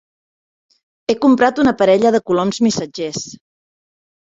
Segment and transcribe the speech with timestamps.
[1.11, 3.25] He comprat una parella de coloms missatgers.